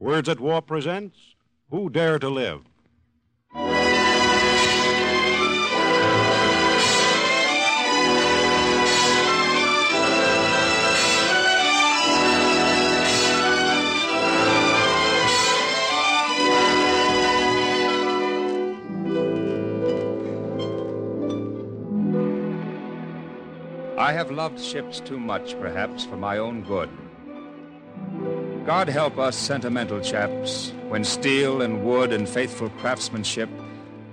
[0.00, 1.34] Words at War presents
[1.70, 2.60] Who Dare to Live?
[23.98, 26.88] I have loved ships too much, perhaps, for my own good.
[28.68, 33.48] God help us sentimental chaps when steel and wood and faithful craftsmanship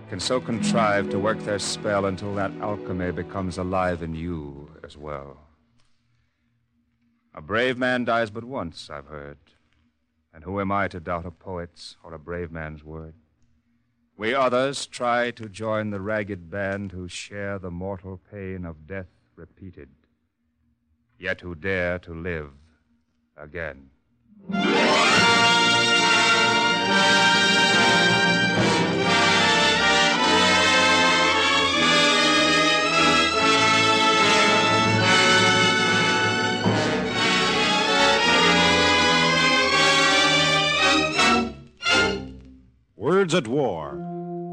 [0.08, 4.96] can so contrive to work their spell until that alchemy becomes alive in you as
[4.96, 5.41] well.
[7.34, 9.40] A brave man dies but once, I've heard.
[10.34, 13.16] And who am I to doubt a poet's or a brave man's word?
[14.16, 19.12] We others try to join the ragged band who share the mortal pain of death
[19.35, 19.90] repeated,
[21.20, 22.52] yet who dare to live
[23.35, 23.90] again.
[42.98, 43.94] Words at War.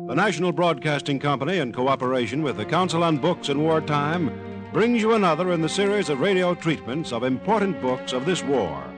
[0.08, 4.30] The National Broadcasting Company, in cooperation with the Council on Books in Wartime,
[4.72, 8.91] brings you another in the series of radio treatments of important books of this war.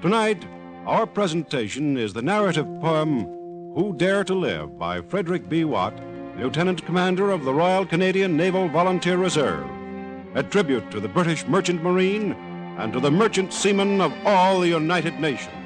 [0.00, 0.46] Tonight,
[0.86, 3.24] our presentation is the narrative poem
[3.74, 5.64] Who Dare to Live by Frederick B.
[5.64, 5.92] Watt,
[6.36, 9.66] Lieutenant Commander of the Royal Canadian Naval Volunteer Reserve,
[10.36, 12.30] a tribute to the British Merchant Marine
[12.78, 15.57] and to the merchant seamen of all the United Nations.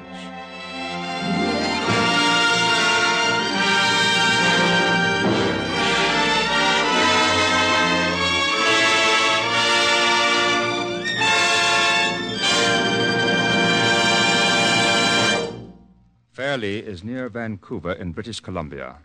[16.63, 18.99] Fairleigh is near Vancouver in British Columbia,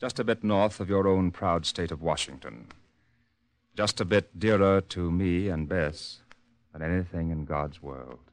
[0.00, 2.68] just a bit north of your own proud state of Washington.
[3.76, 6.20] Just a bit dearer to me and Bess
[6.72, 8.30] than anything in God's world,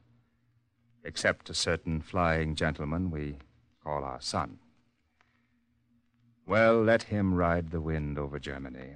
[1.02, 3.38] except a certain flying gentleman we
[3.82, 4.58] call our son.
[6.46, 8.94] Well, let him ride the wind over Germany.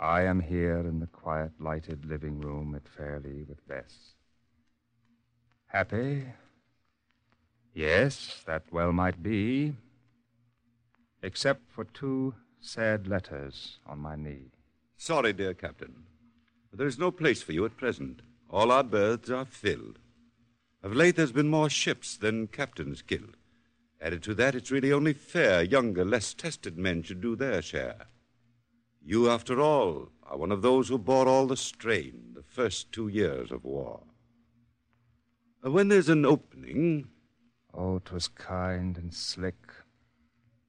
[0.00, 4.14] I am here in the quiet, lighted living room at Fairleigh with Bess.
[5.68, 6.24] Happy
[7.74, 9.74] Yes, that well might be.
[11.22, 14.52] Except for two sad letters on my knee.
[14.96, 16.04] Sorry, dear Captain.
[16.70, 18.22] But there is no place for you at present.
[18.48, 19.98] All our berths are filled.
[20.82, 23.36] Of late, there's been more ships than captains killed.
[24.00, 28.06] Added to that, it's really only fair younger, less tested men should do their share.
[29.02, 33.08] You, after all, are one of those who bore all the strain the first two
[33.08, 34.02] years of war.
[35.64, 37.08] Uh, when there's an opening,
[37.76, 39.56] Oh, 'twas kind and slick.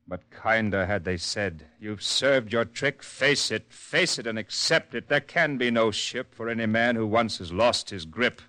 [0.07, 3.03] But kinder had they said, You've served your trick.
[3.03, 5.07] Face it, face it, and accept it.
[5.07, 8.41] There can be no ship for any man who once has lost his grip.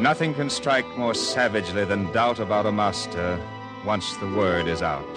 [0.00, 3.38] Nothing can strike more savagely than doubt about a master
[3.84, 5.16] once the word is out.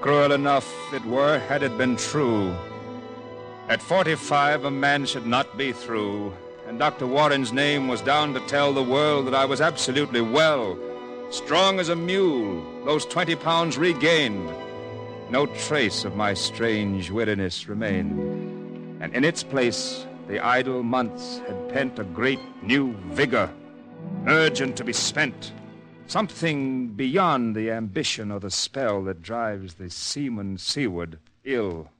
[0.00, 2.54] Cruel enough it were had it been true.
[3.68, 6.32] At 45, a man should not be through
[6.66, 7.06] and Dr.
[7.06, 10.76] Warren's name was down to tell the world that I was absolutely well,
[11.30, 14.52] strong as a mule, those 20 pounds regained.
[15.30, 21.68] No trace of my strange weariness remained, and in its place, the idle months had
[21.68, 23.48] pent a great new vigor,
[24.26, 25.52] urgent to be spent.
[26.08, 31.90] Something beyond the ambition or the spell that drives the seaman seaward, ill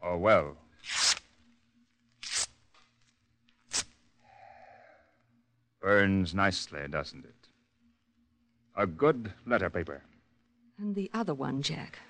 [0.00, 0.56] or well.
[5.86, 7.48] Burns nicely, doesn't it?
[8.76, 10.02] A good letter paper.
[10.76, 12.00] And the other one, Jack.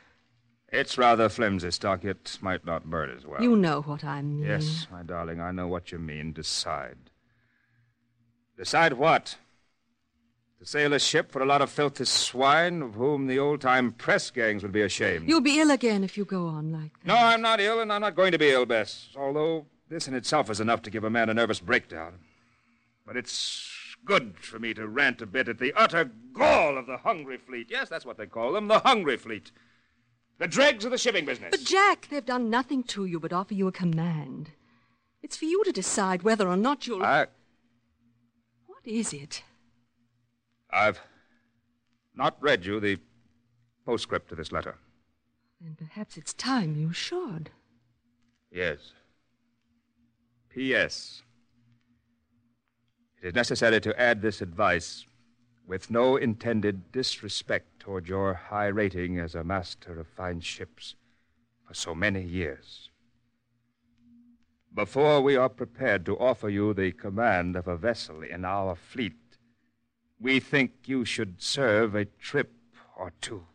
[0.72, 2.02] It's rather flimsy stock.
[2.02, 3.42] It might not burn as well.
[3.42, 4.46] You know what I mean.
[4.46, 6.32] Yes, my darling, I know what you mean.
[6.32, 6.96] Decide.
[8.56, 9.36] Decide what?
[10.58, 13.92] To sail a ship for a lot of filthy swine of whom the old time
[13.92, 15.28] press gangs would be ashamed.
[15.28, 17.06] You'll be ill again if you go on like that.
[17.08, 19.10] No, I'm not ill, and I'm not going to be ill, Bess.
[19.14, 22.20] Although this in itself is enough to give a man a nervous breakdown.
[23.06, 26.98] But it's good for me to rant a bit at the utter gall of the
[26.98, 27.68] hungry fleet.
[27.70, 29.52] Yes, that's what they call them, the hungry fleet.
[30.38, 31.50] The dregs of the shipping business.
[31.50, 34.50] But, Jack, they've done nothing to you but offer you a command.
[35.22, 37.02] It's for you to decide whether or not you'll.
[37.02, 37.26] I.
[38.66, 39.42] What is it?
[40.70, 41.00] I've
[42.14, 42.98] not read you the
[43.86, 44.76] postscript to this letter.
[45.60, 47.50] Then perhaps it's time you should.
[48.50, 48.92] Yes.
[50.50, 51.22] P.S.
[53.22, 55.06] It is necessary to add this advice
[55.66, 60.94] with no intended disrespect toward your high rating as a master of fine ships
[61.66, 62.90] for so many years.
[64.72, 69.38] Before we are prepared to offer you the command of a vessel in our fleet,
[70.20, 72.52] we think you should serve a trip
[72.96, 73.46] or two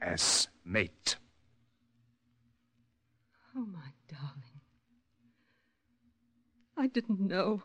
[0.00, 1.16] as mate.
[3.56, 4.60] Oh, my darling.
[6.76, 7.62] I didn't know.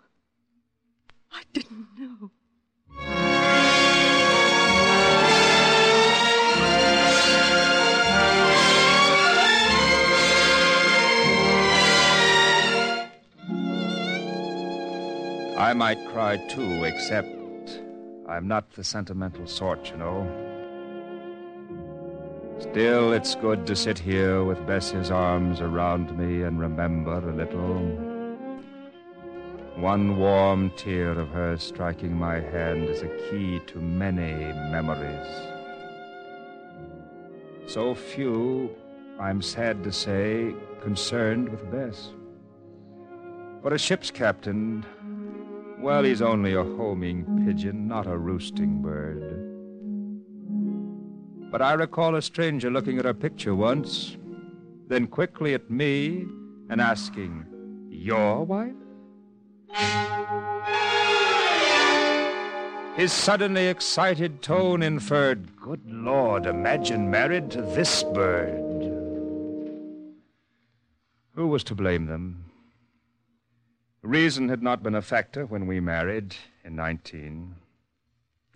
[1.38, 2.32] I didn't know.
[15.60, 17.28] I might cry too, except
[18.28, 20.26] I'm not the sentimental sort, you know.
[22.60, 28.07] Still, it's good to sit here with Bessie's arms around me and remember a little.
[29.78, 34.34] One warm tear of hers striking my hand is a key to many
[34.72, 35.28] memories.
[37.68, 38.76] So few,
[39.20, 42.10] I'm sad to say, concerned with Bess.
[43.62, 44.84] But a ship's captain,
[45.78, 49.22] well, he's only a homing pigeon, not a roosting bird.
[51.52, 54.18] But I recall a stranger looking at her picture once,
[54.88, 56.26] then quickly at me
[56.68, 57.46] and asking,
[57.92, 58.74] Your wife?
[62.96, 68.84] His suddenly excited tone inferred, Good Lord, imagine married to this bird.
[71.36, 72.46] Who was to blame them?
[74.02, 77.56] Reason had not been a factor when we married in 19.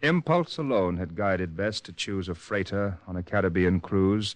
[0.02, 4.36] Impulse alone had guided Bess to choose a freighter on a Caribbean cruise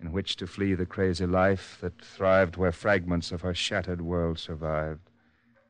[0.00, 4.40] in which to flee the crazy life that thrived where fragments of her shattered world
[4.40, 5.10] survived.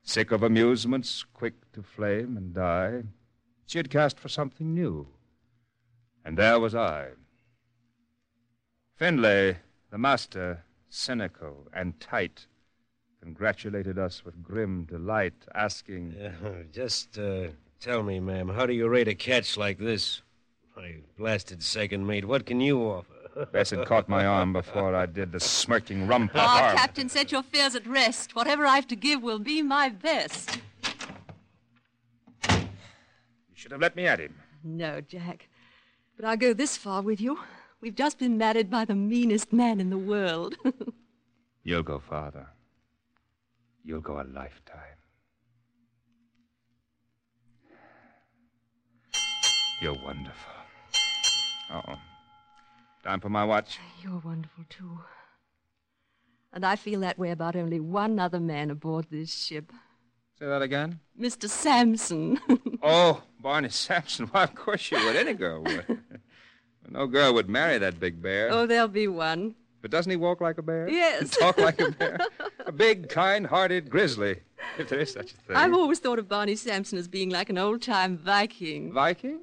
[0.06, 3.04] Sick of amusements, quick to flame and die,
[3.66, 5.08] she had cast for something new.
[6.24, 7.08] And there was I.
[8.96, 9.56] Findlay,
[9.90, 12.46] the master, cynical and tight,
[13.22, 17.48] congratulated us with grim delight, asking, Uh, just uh,
[17.80, 20.20] tell me, ma'am, how do you rate a catch like this?
[20.76, 23.13] My blasted second mate, what can you offer?
[23.52, 26.72] Bess had caught my arm before I did the smirking rump of Ah.
[26.76, 28.34] Captain, set your fears at rest.
[28.36, 30.60] Whatever I've to give will be my best.
[32.48, 32.58] You
[33.54, 34.34] should have let me at him.
[34.62, 35.48] No, Jack.
[36.16, 37.38] But I'll go this far with you.
[37.80, 40.54] We've just been married by the meanest man in the world.
[41.64, 42.48] You'll go farther.
[43.84, 44.80] You'll go a lifetime.
[49.82, 50.52] You're wonderful.
[51.70, 51.98] Uh-oh.
[53.04, 53.78] Time for my watch.
[54.02, 54.98] You're wonderful, too.
[56.52, 59.72] And I feel that way about only one other man aboard this ship
[60.38, 61.00] Say that again?
[61.18, 61.48] Mr.
[61.48, 62.40] Sampson.
[62.86, 64.26] Oh, Barney Sampson.
[64.26, 65.16] Why, of course you would.
[65.16, 66.02] Any girl would.
[66.90, 68.52] no girl would marry that big bear.
[68.52, 69.54] oh, there'll be one.
[69.80, 70.86] But doesn't he walk like a bear?
[70.86, 71.30] Yes.
[71.38, 72.18] Talk like a bear?
[72.66, 74.40] a big, kind-hearted grizzly,
[74.78, 75.56] if there is such a thing.
[75.56, 78.92] I've always thought of Barney Sampson as being like an old time Viking.
[78.92, 79.40] Viking?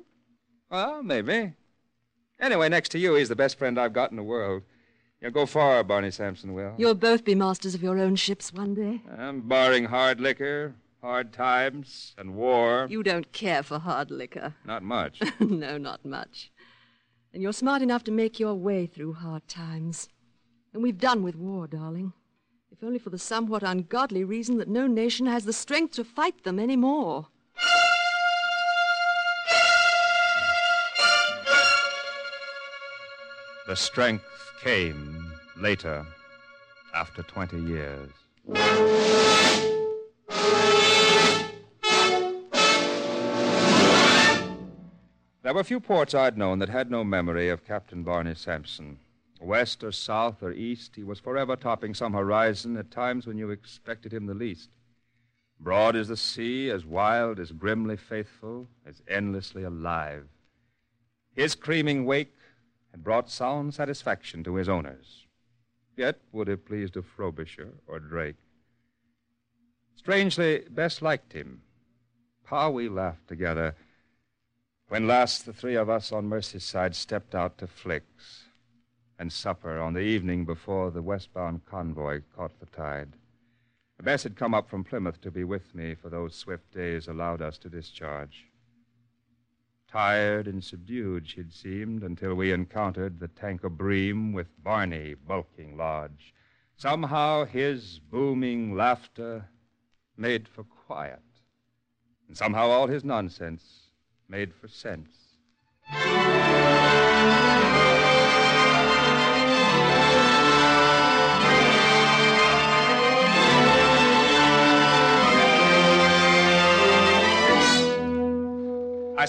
[0.69, 1.53] Well, maybe.
[2.41, 4.63] Anyway, next to you, he's the best friend I've got in the world.
[5.21, 6.73] You'll go far, Barney Sampson will.
[6.77, 9.03] You'll both be masters of your own ships one day.
[9.15, 12.87] Um, barring hard liquor, hard times, and war.
[12.89, 14.55] You don't care for hard liquor.
[14.65, 15.21] Not much.
[15.39, 16.51] no, not much.
[17.31, 20.09] And you're smart enough to make your way through hard times.
[20.73, 22.13] And we've done with war, darling.
[22.71, 26.43] If only for the somewhat ungodly reason that no nation has the strength to fight
[26.43, 27.27] them any more.
[33.71, 34.25] The strength
[34.61, 36.05] came later,
[36.93, 38.09] after 20 years.
[45.41, 48.99] There were few ports I'd known that had no memory of Captain Barney Sampson.
[49.39, 53.51] West or south or east, he was forever topping some horizon at times when you
[53.51, 54.69] expected him the least.
[55.61, 60.27] Broad as the sea, as wild, as grimly faithful, as endlessly alive.
[61.33, 62.33] His creaming wake
[62.91, 65.25] had brought sound satisfaction to his owners,
[65.95, 68.35] yet would have pleased a Frobisher or Drake.
[69.95, 71.61] Strangely, Bess liked him.
[72.45, 73.75] How we laughed together
[74.89, 78.45] when last the three of us on Merseyside stepped out to Flicks
[79.17, 83.13] and supper on the evening before the westbound convoy caught the tide.
[84.01, 87.41] Bess had come up from Plymouth to be with me for those swift days allowed
[87.41, 88.50] us to discharge.
[89.91, 95.75] Tired and subdued she'd seemed until we encountered the tank of Bream with Barney bulking
[95.75, 96.33] large.
[96.77, 99.49] Somehow his booming laughter
[100.15, 101.19] made for quiet.
[102.29, 103.91] And somehow all his nonsense
[104.29, 105.37] made for sense.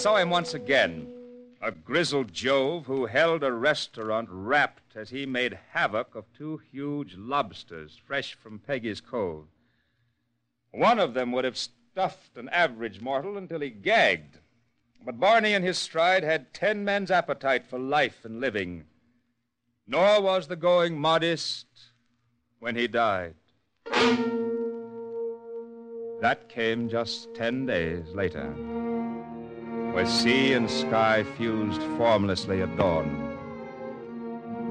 [0.03, 1.07] Saw him once again,
[1.61, 7.15] a grizzled Jove who held a restaurant wrapped as he made havoc of two huge
[7.17, 9.47] lobsters fresh from Peggy's Cove.
[10.73, 14.39] One of them would have stuffed an average mortal until he gagged.
[15.07, 18.87] But Barney in his stride had ten men's appetite for life and living.
[19.87, 21.67] Nor was the going modest
[22.59, 23.35] when he died.
[26.21, 28.53] That came just ten days later,
[29.93, 33.29] where sea and sky fused formlessly at dawn.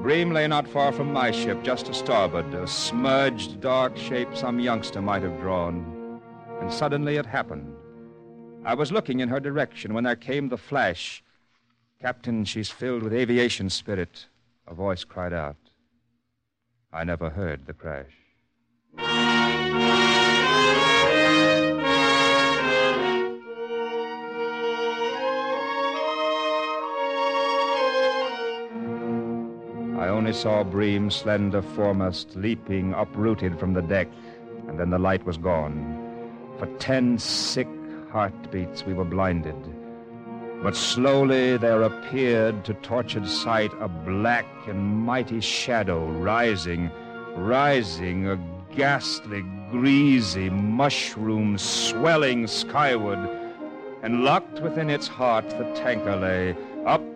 [0.02, 4.58] Bream lay not far from my ship, just to starboard, a smudged, dark shape some
[4.58, 6.20] youngster might have drawn.
[6.60, 7.72] And suddenly it happened.
[8.64, 11.22] I was looking in her direction when there came the flash.
[12.00, 14.26] Captain, she's filled with aviation spirit.
[14.66, 15.56] A voice cried out.
[16.92, 18.12] I never heard the crash.
[30.22, 34.06] Only saw Bream's slender foremast leaping, uprooted from the deck,
[34.68, 35.74] and then the light was gone.
[36.60, 37.66] For ten sick
[38.12, 39.56] heartbeats we were blinded.
[40.62, 46.88] But slowly there appeared to tortured sight a black and mighty shadow rising,
[47.34, 48.38] rising, a
[48.76, 53.18] ghastly, greasy mushroom swelling skyward.
[54.04, 56.54] And locked within its heart the tanker lay.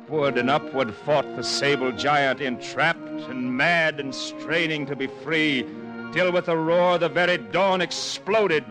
[0.07, 5.67] Upward and upward fought the sable giant, entrapped and mad and straining to be free,
[6.13, 8.65] till with a roar the very dawn exploded,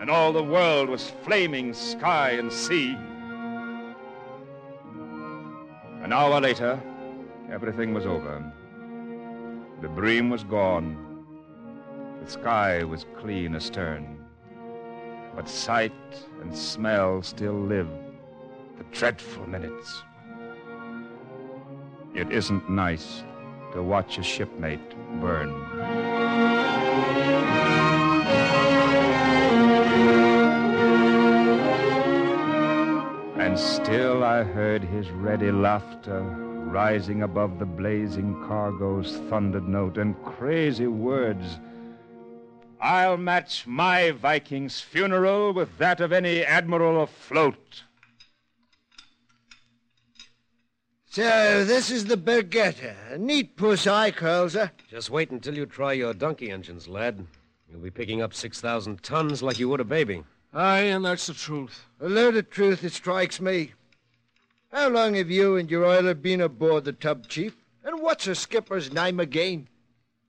[0.00, 2.96] and all the world was flaming sky and sea.
[6.02, 6.80] An hour later,
[7.52, 8.42] everything was over.
[9.82, 11.26] The bream was gone.
[12.24, 14.24] The sky was clean astern.
[15.36, 15.92] But sight
[16.40, 17.90] and smell still lived.
[18.78, 20.04] The dreadful minutes.
[22.14, 23.22] It isn't nice
[23.72, 25.50] to watch a shipmate burn.
[33.38, 36.20] And still I heard his ready laughter
[36.70, 41.58] rising above the blazing cargo's thundered note and crazy words.
[42.80, 47.84] I'll match my Viking's funeral with that of any admiral afloat.
[51.12, 52.94] So, this is the Bergetta.
[53.10, 54.70] A neat puss eye curls her.
[54.88, 57.26] Just wait until you try your donkey engines, lad.
[57.68, 60.22] You'll be picking up 6,000 tons like you would a baby.
[60.52, 61.84] Aye, and that's the truth.
[62.00, 63.72] A load of truth, it strikes me.
[64.70, 67.56] How long have you and your oiler been aboard the tub, Chief?
[67.82, 69.66] And what's her skipper's name again?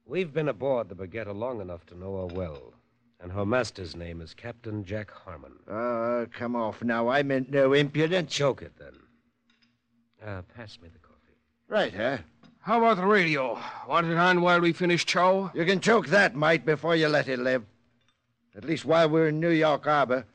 [0.07, 2.73] We've been aboard the Bergetta long enough to know her well.
[3.19, 5.53] And her master's name is Captain Jack Harmon.
[5.69, 7.07] Oh, come off now.
[7.07, 8.33] I meant no impudence.
[8.33, 8.93] Choke it, then.
[10.25, 11.35] Uh, pass me the coffee.
[11.67, 12.17] Right, huh?
[12.59, 13.59] How about the radio?
[13.87, 15.51] Want it on while we finish chow?
[15.55, 17.65] You can choke that, mate, before you let it live.
[18.55, 20.25] At least while we're in New York Harbor.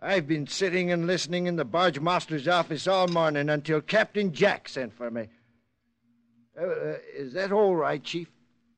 [0.00, 4.68] I've been sitting and listening in the barge master's office all morning until Captain Jack
[4.68, 5.28] sent for me.
[6.60, 8.28] Uh, uh, is that all right, Chief?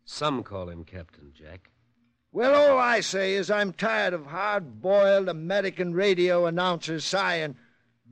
[0.05, 1.71] Some call him Captain Jack.
[2.31, 7.57] Well, all I say is I'm tired of hard boiled American radio announcers sighing,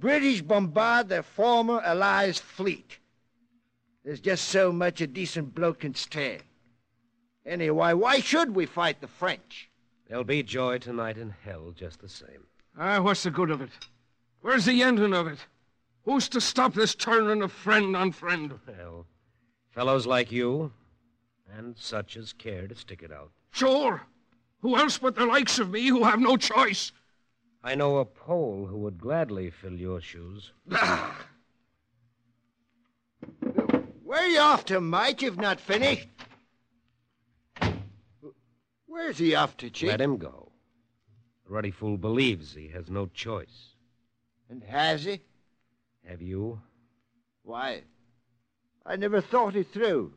[0.02, 2.98] British bombard their former allies' fleet.
[4.04, 6.42] There's just so much a decent bloke can stand.
[7.46, 9.70] Anyway, why should we fight the French?
[10.08, 12.48] There'll be joy tonight in hell just the same.
[12.76, 13.70] Ah, what's the good of it?
[14.40, 15.38] Where's the ending of it?
[16.04, 18.58] Who's to stop this turning of friend on friend?
[18.66, 19.06] Well,
[19.70, 20.72] fellows like you,
[21.48, 23.30] and such as care to stick it out.
[23.52, 24.02] Sure.
[24.62, 26.90] Who else but the likes of me who have no choice?
[27.64, 30.52] I know a Pole who would gladly fill your shoes.
[34.02, 36.08] Where are you off to, Mike, You've not finished?
[38.86, 39.88] Where's he off to, Chief?
[39.88, 40.50] Let him go.
[41.46, 43.74] The ruddy fool believes he has no choice.
[44.50, 45.20] And has he?
[46.06, 46.60] Have you?
[47.42, 47.82] Why,
[48.84, 50.14] I never thought it through.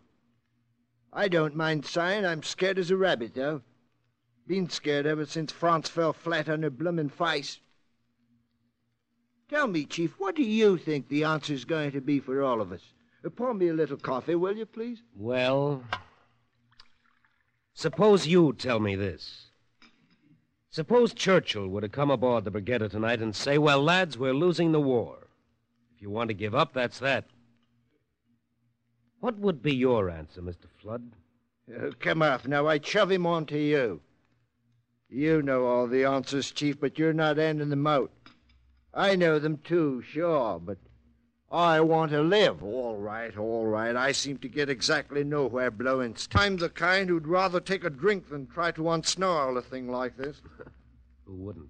[1.14, 3.62] I don't mind saying I'm scared as a rabbit, though.
[4.48, 7.60] Been scared ever since France fell flat on her bloomin' face.
[9.50, 12.72] Tell me, Chief, what do you think the answer's going to be for all of
[12.72, 12.94] us?
[13.36, 15.02] Pour me a little coffee, will you, please?
[15.16, 15.84] Well,
[17.74, 19.48] suppose you tell me this.
[20.70, 24.74] Suppose Churchill were to come aboard the Brigetta tonight and say, Well, lads, we're losing
[24.74, 25.28] the war.
[25.96, 27.25] If you want to give up, that's that.
[29.22, 30.68] What would be your answer, Mr.
[30.82, 31.14] Flood?
[31.74, 32.68] Uh, come off now.
[32.68, 34.02] I'd shove him on to you.
[35.09, 38.12] You know all the answers, Chief, but you're not handing them out.
[38.93, 40.77] I know them too, sure, but
[41.51, 42.63] I want to live.
[42.63, 43.95] All right, all right.
[43.95, 46.15] I seem to get exactly nowhere blowing.
[46.33, 50.17] I'm the kind who'd rather take a drink than try to unsnarl a thing like
[50.17, 50.41] this.
[51.25, 51.69] Who wouldn't?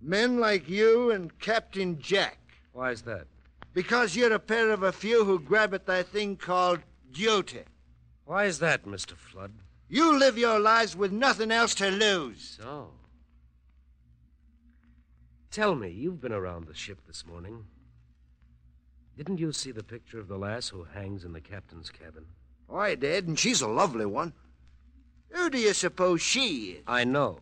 [0.00, 2.38] Men like you and Captain Jack.
[2.72, 3.26] Why is that?
[3.74, 6.80] Because you're a pair of a few who grab at that thing called
[7.12, 7.62] duty.
[8.24, 9.16] Why is that, Mr.
[9.16, 9.52] Flood?
[9.92, 12.56] You live your lives with nothing else to lose.
[12.58, 12.92] So.
[15.50, 17.66] Tell me, you've been around the ship this morning.
[19.18, 22.24] Didn't you see the picture of the lass who hangs in the captain's cabin?
[22.70, 24.32] Oh, I did, and she's a lovely one.
[25.28, 26.82] Who do you suppose she is?
[26.86, 27.40] I know.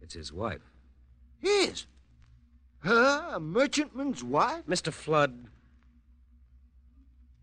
[0.00, 0.72] It's his wife.
[1.38, 1.84] His?
[2.78, 4.64] Her, a merchantman's wife?
[4.66, 4.90] Mr.
[4.90, 5.48] Flood,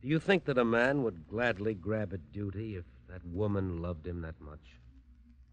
[0.02, 4.06] do you think that a man would gladly grab at duty if that woman loved
[4.06, 4.60] him that much?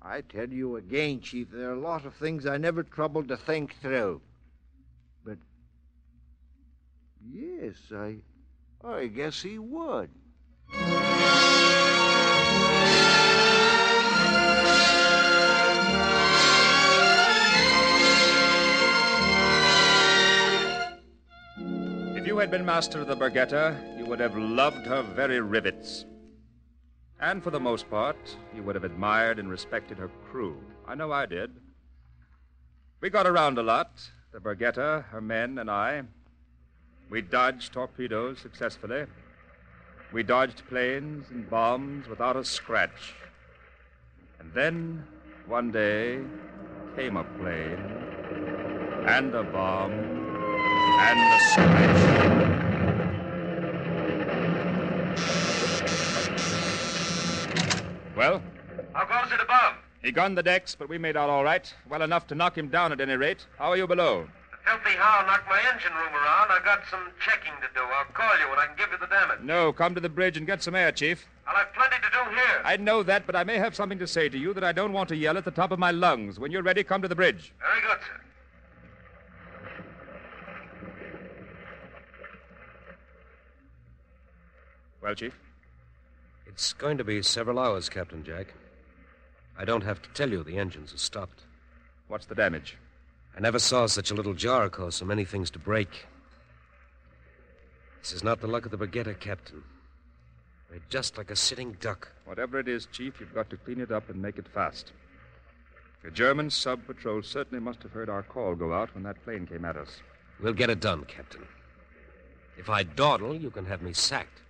[0.02, 3.36] I tell you again, Chief, there are a lot of things I never troubled to
[3.36, 4.20] think through.
[5.24, 5.38] But
[7.32, 8.16] yes, I
[8.84, 10.10] I guess he would.
[22.16, 26.04] If you had been master of the Bergetta, you would have loved her very rivets.
[27.24, 30.58] And for the most part, you would have admired and respected her crew.
[30.86, 31.50] I know I did.
[33.00, 33.98] We got around a lot
[34.30, 36.02] the Bergetta, her men, and I.
[37.08, 39.06] We dodged torpedoes successfully.
[40.12, 43.14] We dodged planes and bombs without a scratch.
[44.38, 45.06] And then,
[45.46, 46.20] one day,
[46.94, 47.78] came a plane,
[49.06, 52.53] and a bomb, and a scratch.
[58.16, 58.42] Well,
[58.92, 59.74] How goes it above?
[60.02, 61.72] he gunned the decks, but we made out all right.
[61.88, 63.46] Well enough to knock him down at any rate.
[63.58, 64.28] How are you below?
[64.50, 66.50] The filthy howl knocked my engine room around.
[66.50, 67.80] I got some checking to do.
[67.80, 69.40] I'll call you when I can give you the damage.
[69.42, 71.26] No, come to the bridge and get some air, Chief.
[71.46, 72.60] I'll have plenty to do here.
[72.64, 74.92] I know that, but I may have something to say to you that I don't
[74.92, 76.38] want to yell at the top of my lungs.
[76.38, 77.52] When you're ready, come to the bridge.
[77.60, 78.20] Very good, sir.
[85.02, 85.34] Well, Chief?
[86.54, 88.54] It's going to be several hours, Captain Jack.
[89.58, 91.40] I don't have to tell you the engines are stopped.
[92.06, 92.76] What's the damage?
[93.36, 96.06] I never saw such a little jar cause so many things to break.
[98.00, 99.64] This is not the luck of the Brigetta, Captain.
[100.70, 102.12] We're just like a sitting duck.
[102.24, 104.92] Whatever it is, Chief, you've got to clean it up and make it fast.
[106.04, 109.48] The German sub patrol certainly must have heard our call go out when that plane
[109.48, 110.02] came at us.
[110.40, 111.42] We'll get it done, Captain.
[112.56, 114.42] If I dawdle, you can have me sacked.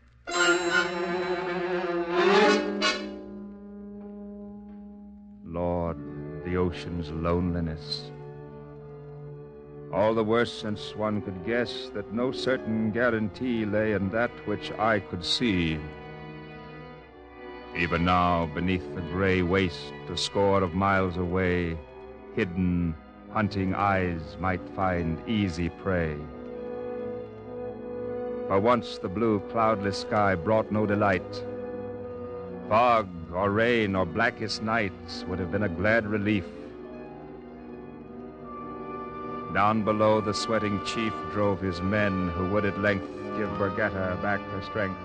[5.55, 5.97] Lord,
[6.45, 8.11] the ocean's loneliness.
[9.93, 14.73] All the worse since one could guess that no certain guarantee lay in that which
[14.73, 15.79] I could see.
[17.77, 21.79] Even now, beneath the gray waste, a score of miles away,
[22.35, 22.97] hidden,
[23.31, 26.17] hunting eyes might find easy prey.
[28.49, 31.45] For once the blue, cloudless sky brought no delight.
[32.69, 36.45] Fog or rain or blackest nights would have been a glad relief.
[39.53, 44.41] Down below, the sweating chief drove his men who would at length give Bergetta back
[44.41, 44.99] her strength.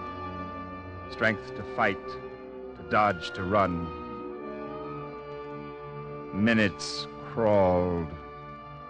[1.11, 3.87] Strength to fight, to dodge, to run.
[6.33, 8.07] Minutes crawled.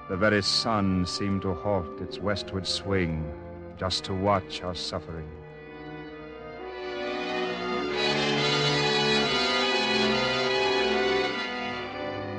[0.09, 3.31] The very sun seemed to halt its westward swing
[3.77, 5.29] just to watch our suffering.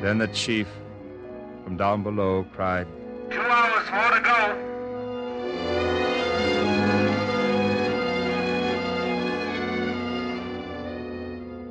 [0.00, 0.66] Then the chief
[1.62, 2.86] from down below cried,
[3.30, 4.70] Two hours more to go.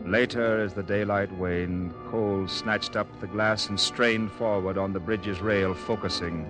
[0.06, 5.00] Later, as the daylight waned, Cole snatched up the glass and strained forward on the
[5.00, 6.46] bridge's rail, focusing.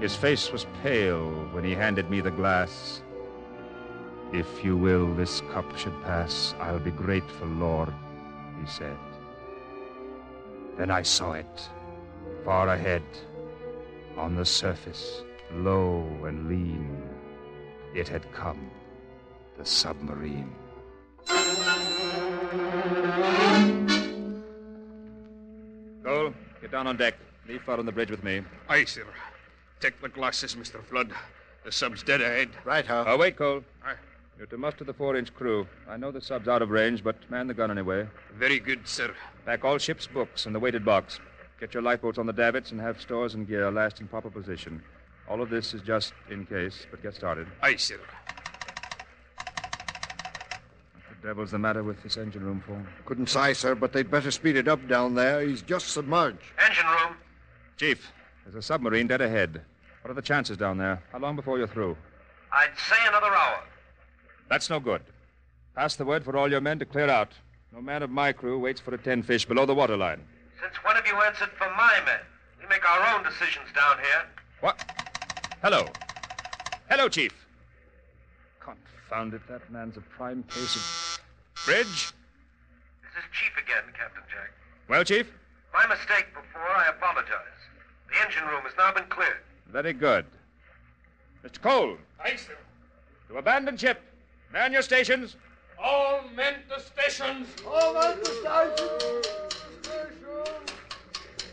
[0.00, 3.02] His face was pale when he handed me the glass.
[4.32, 6.54] If you will, this cup should pass.
[6.60, 7.94] I'll be grateful, Lord,
[8.60, 8.96] he said.
[10.76, 11.68] Then I saw it,
[12.44, 13.02] far ahead,
[14.16, 17.02] on the surface, low and lean.
[17.94, 18.70] It had come,
[19.58, 20.54] the submarine.
[26.04, 27.14] Cole, Get down on deck.
[27.48, 28.42] Leave Flood on the bridge with me.
[28.68, 29.04] Aye, sir.
[29.80, 30.82] Take the glasses, Mr.
[30.82, 31.12] Flood.
[31.64, 32.50] The sub's dead ahead.
[32.64, 33.04] Right, how?
[33.06, 33.62] Oh, uh, wait, Cole.
[33.84, 33.94] Aye.
[34.42, 35.68] You're to muster the four-inch crew.
[35.88, 38.08] I know the sub's out of range, but man the gun anyway.
[38.34, 39.14] Very good, sir.
[39.46, 41.20] Pack all ship's books and the weighted box.
[41.60, 44.82] Get your lifeboats on the davits and have stores and gear last in proper position.
[45.28, 47.46] All of this is just in case, but get started.
[47.62, 48.00] Aye, sir.
[49.36, 49.52] What
[51.08, 52.84] the devil's the matter with this engine room for?
[53.04, 55.42] Couldn't say, sir, but they'd better speed it up down there.
[55.42, 56.42] He's just submerged.
[56.66, 57.14] Engine room.
[57.76, 58.10] Chief,
[58.44, 59.62] there's a submarine dead ahead.
[60.00, 61.00] What are the chances down there?
[61.12, 61.96] How long before you're through?
[62.50, 63.62] I'd say another hour.
[64.52, 65.00] That's no good.
[65.74, 67.30] Pass the word for all your men to clear out.
[67.72, 70.20] No man of my crew waits for a tin fish below the waterline.
[70.60, 72.20] Since one of you answered for my men?
[72.60, 74.24] We make our own decisions down here.
[74.60, 74.78] What?
[75.62, 75.86] Hello.
[76.90, 77.32] Hello, Chief.
[78.60, 81.64] Confound it, that man's a prime case of.
[81.64, 82.12] Bridge?
[83.00, 84.52] This is Chief again, Captain Jack.
[84.86, 85.32] Well, Chief?
[85.72, 87.56] My mistake before, I apologize.
[88.10, 89.38] The engine room has now been cleared.
[89.68, 90.26] Very good.
[91.42, 91.58] Mr.
[91.62, 92.52] Cole, Aye, sir.
[93.30, 94.02] to abandon ship.
[94.52, 95.36] Man your stations.
[95.82, 97.48] All men to stations.
[97.66, 99.26] All men to stations.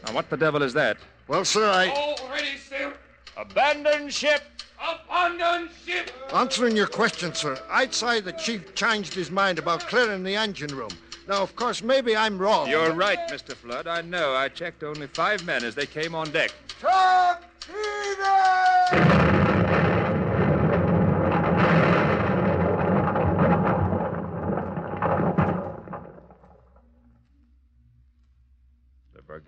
[0.06, 0.98] Now, what the devil is that?
[1.28, 1.88] Well, sir, I.
[1.90, 2.94] All ready, sir.
[3.38, 4.42] Abandon ship!
[4.82, 6.12] Abandon ship.
[6.34, 10.76] Answering your question, sir, I'd say the chief changed his mind about clearing the engine
[10.76, 10.92] room.
[11.28, 12.70] Now, of course, maybe I'm wrong.
[12.70, 13.54] You're right, Mr.
[13.54, 13.88] Flood.
[13.88, 14.34] I know.
[14.36, 16.52] I checked only five men as they came on deck.
[16.82, 17.38] The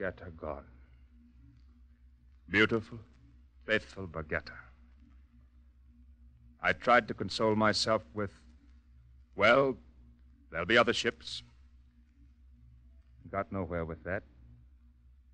[0.01, 0.65] Bargetta gone.
[2.49, 2.99] Beautiful,
[3.65, 4.53] faithful Bargetta.
[6.61, 8.31] I tried to console myself with,
[9.35, 9.77] well,
[10.51, 11.43] there'll be other ships.
[13.31, 14.23] Got nowhere with that.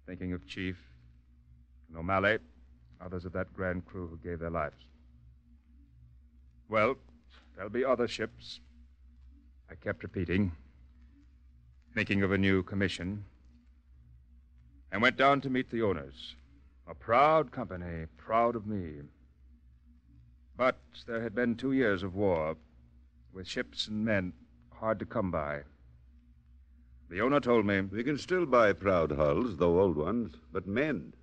[0.05, 0.77] Thinking of Chief
[1.87, 2.37] and O'Malley,
[3.01, 4.77] others of that grand crew who gave their lives.
[6.69, 6.95] Well,
[7.55, 8.59] there'll be other ships.
[9.69, 10.51] I kept repeating,
[11.93, 13.25] thinking of a new commission,
[14.91, 16.35] and went down to meet the owners.
[16.87, 19.01] A proud company, proud of me.
[20.55, 22.55] But there had been two years of war,
[23.33, 24.33] with ships and men
[24.71, 25.61] hard to come by.
[27.09, 31.13] The owner told me, We can still buy proud hulls, though old ones, but men.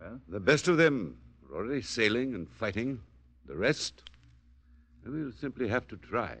[0.00, 0.20] Well?
[0.28, 1.18] The best of them
[1.50, 3.00] are already sailing and fighting.
[3.46, 4.02] The rest,
[5.04, 6.36] we'll simply have to try.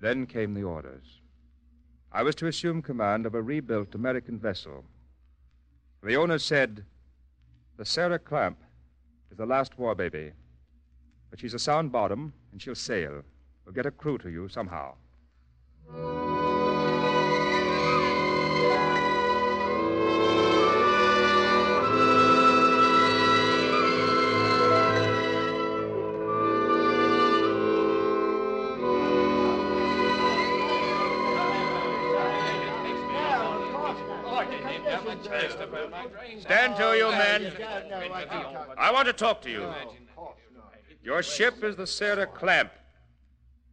[0.00, 1.20] Then came the orders.
[2.12, 4.84] I was to assume command of a rebuilt American vessel.
[6.06, 6.84] The owner said,
[7.78, 8.58] The Sarah Clamp
[9.28, 10.30] is the last war baby,
[11.30, 13.22] but she's a sound bottom and she'll sail.
[13.64, 14.94] We'll get a crew to you somehow.
[36.40, 37.52] Stand to, you men.
[38.78, 39.72] I want to talk to you.
[41.02, 42.72] Your ship is the Sarah Clamp.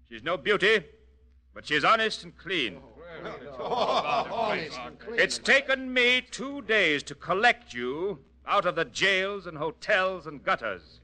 [0.10, 0.84] She's no beauty,
[1.53, 2.79] but she's honest and clean.
[5.17, 10.43] It's taken me two days to collect you out of the jails and hotels and
[10.43, 10.99] gutters.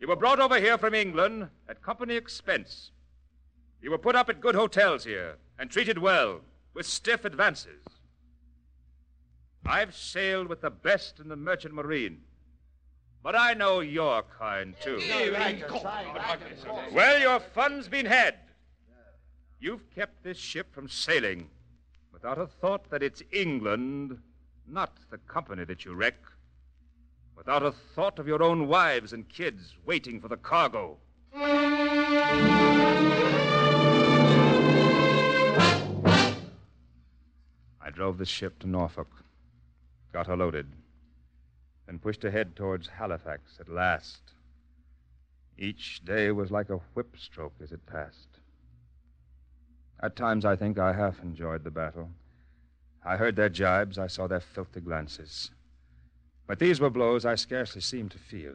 [0.00, 2.90] You were brought over here from England at company expense.
[3.82, 6.40] You were put up at good hotels here and treated well
[6.74, 7.84] with stiff advances.
[9.70, 12.22] I've sailed with the best in the merchant marine.
[13.22, 15.00] But I know your kind, too.
[16.92, 18.34] Well, your fun's been had.
[19.60, 21.50] You've kept this ship from sailing
[22.12, 24.18] without a thought that it's England,
[24.66, 26.16] not the company that you wreck.
[27.36, 30.96] Without a thought of your own wives and kids waiting for the cargo.
[37.80, 39.10] I drove the ship to Norfolk,
[40.12, 40.66] got her loaded,
[41.86, 44.20] then pushed ahead towards Halifax at last.
[45.58, 48.40] Each day was like a whip stroke as it passed.
[50.02, 52.10] At times, I think I half enjoyed the battle.
[53.04, 55.50] I heard their jibes, I saw their filthy glances.
[56.46, 58.54] But these were blows I scarcely seemed to feel.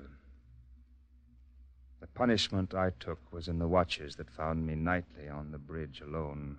[2.02, 6.02] The punishment I took was in the watches that found me nightly on the bridge
[6.02, 6.58] alone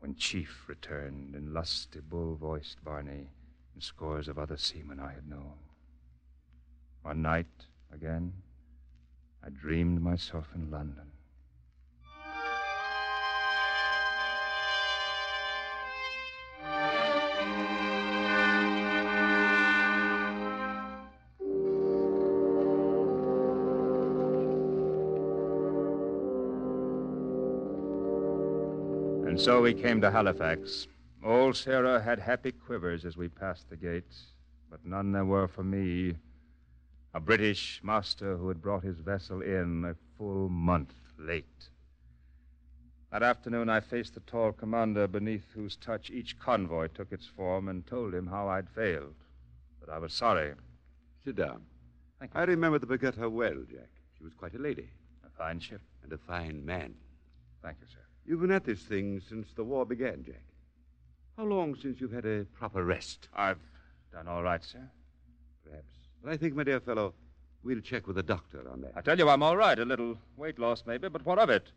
[0.00, 3.30] when Chief returned in lusty, bull voiced Barney
[3.78, 5.52] and scores of other seamen I had known.
[7.02, 7.46] One night,
[7.94, 8.32] again,
[9.46, 11.04] I dreamed myself in London.
[29.28, 30.88] And so we came to Halifax.
[31.22, 34.26] Old Sarah had happy quivers as we passed the gates,
[34.70, 36.16] but none there were for me.
[37.14, 41.68] A British master who had brought his vessel in a full month late.
[43.10, 47.68] That afternoon, I faced the tall commander beneath whose touch each convoy took its form
[47.68, 49.14] and told him how I'd failed.
[49.80, 50.52] But I was sorry.
[51.24, 51.62] Sit down.
[52.20, 52.40] Thank you.
[52.40, 53.88] I remember the Bagetta well, Jack.
[54.16, 54.88] She was quite a lady
[55.26, 55.80] A fine ship.
[56.04, 56.94] and a fine man.
[57.62, 58.04] Thank you, sir.
[58.26, 60.42] You've been at this thing since the war began, Jack.
[61.38, 63.28] How long since you've had a proper rest?
[63.32, 63.60] I've
[64.12, 64.82] done all right, sir.
[65.64, 65.86] Perhaps.
[66.20, 67.14] But I think, my dear fellow,
[67.62, 68.90] we'll check with the doctor on that.
[68.96, 69.78] I tell you, I'm all right.
[69.78, 71.70] A little weight loss, maybe, but what of it?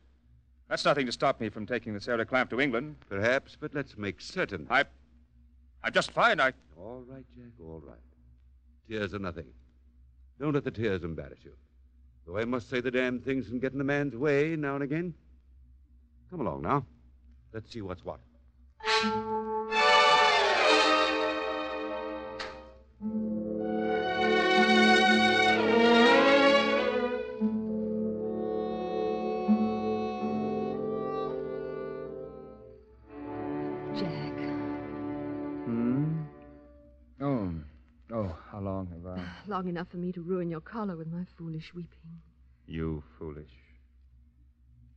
[0.67, 2.95] That's nothing to stop me from taking the Sarah Clamp to England.
[3.07, 4.65] Perhaps, but let's make certain.
[4.67, 4.85] I.
[5.83, 6.39] I'm just fine.
[6.39, 6.53] I.
[6.75, 7.99] All right, Jack, all right.
[8.89, 9.45] Tears are nothing.
[10.39, 11.53] Don't let the tears embarrass you.
[12.25, 14.83] Though I must say the damn things can get in a man's way now and
[14.83, 15.13] again.
[16.31, 16.83] Come along now.
[17.53, 18.21] Let's see what's what.
[39.51, 42.21] Long enough for me to ruin your collar with my foolish weeping.
[42.65, 43.51] You foolish.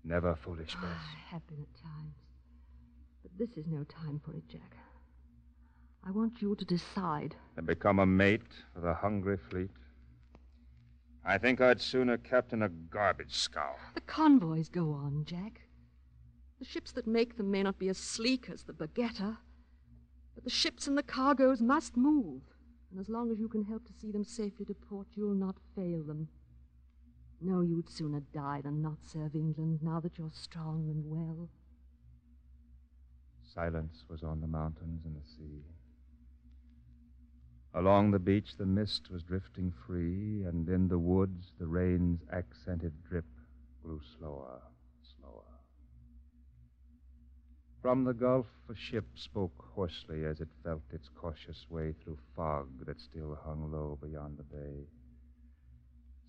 [0.05, 0.91] Never foolish, Ah, Bess.
[0.93, 2.15] I have been at times.
[3.23, 4.77] But this is no time for it, Jack.
[6.07, 7.35] I want you to decide.
[7.57, 9.71] And become a mate for the hungry fleet.
[11.25, 13.75] I think I'd sooner captain a garbage scow.
[13.95, 15.63] The convoys go on, Jack.
[16.61, 19.39] The ships that make them may not be as sleek as the Bagetta,
[20.37, 22.43] but the ships and the cargoes must move.
[22.95, 25.57] And as long as you can help to see them safely to port, you'll not
[25.75, 26.29] fail them.
[27.41, 31.49] No, you'd sooner die than not serve England now that you're strong and well.
[33.53, 35.65] Silence was on the mountains and the sea.
[37.75, 42.93] Along the beach, the mist was drifting free, and in the woods, the rain's accented
[43.03, 43.27] drip
[43.83, 44.74] grew slower, slower.
[47.85, 52.67] From the gulf, a ship spoke hoarsely as it felt its cautious way through fog
[52.87, 54.87] that still hung low beyond the bay.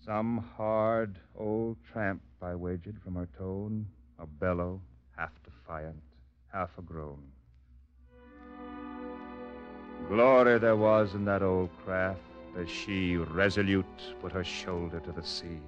[0.04, 3.86] Some hard old tramp, I wagered from her tone,
[4.18, 4.82] a bellow,
[5.16, 6.02] half defiant,
[6.52, 7.22] half a groan.
[10.08, 12.20] Glory there was in that old craft
[12.58, 13.86] as she, resolute,
[14.20, 15.62] put her shoulder to the sea.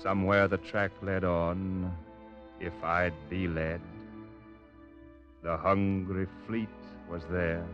[0.00, 1.92] Somewhere the track led on,
[2.62, 3.80] if I'd be led.
[5.42, 6.68] The hungry fleet
[7.10, 7.66] was there.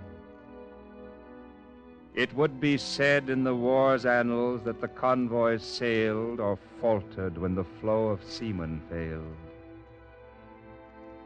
[2.14, 7.54] It would be said in the war's annals that the convoys sailed or faltered when
[7.54, 9.36] the flow of seamen failed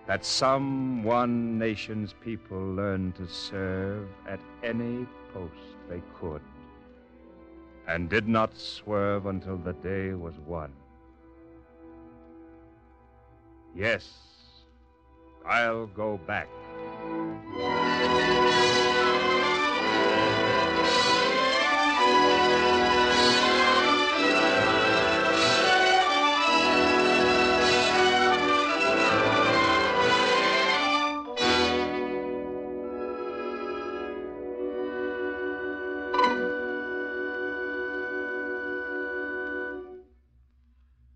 [0.06, 5.54] that some one nation's people learned to serve at any post
[5.88, 6.42] they could,
[7.86, 10.72] and did not swerve until the day was won.
[13.74, 14.06] Yes,
[15.46, 16.48] I'll go back.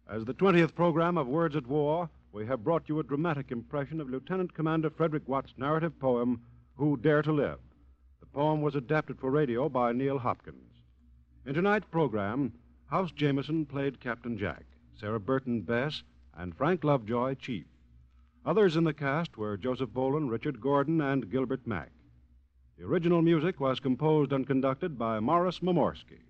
[0.08, 3.98] As the 20th program of Words at War, we have brought you a dramatic impression
[3.98, 6.42] of Lieutenant Commander Frederick Watt's narrative poem,
[6.76, 7.60] Who Dare to Live.
[8.20, 10.82] The poem was adapted for radio by Neil Hopkins.
[11.46, 12.52] In tonight's program,
[12.90, 14.66] House Jameson played Captain Jack,
[15.00, 16.02] Sarah Burton Bess,
[16.36, 17.64] and Frank Lovejoy Chief.
[18.44, 21.90] Others in the cast were Joseph Boland, Richard Gordon, and Gilbert Mack.
[22.76, 26.20] The original music was composed and conducted by Morris Mamorsky.